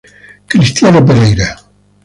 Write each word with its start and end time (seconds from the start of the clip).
Cristiano 0.47 1.05
Pereira 1.05 1.47